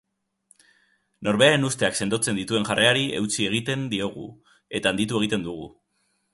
Norberaren 1.27 1.67
usteak 1.67 1.99
sendotzen 2.05 2.41
dituen 2.41 2.65
jarrerari 2.71 3.05
eutsi 3.19 3.47
egiten 3.53 3.87
diogu 3.95 4.27
eta 4.81 4.95
handitu 4.95 5.23
egiten 5.25 5.49
dugu. 5.51 5.73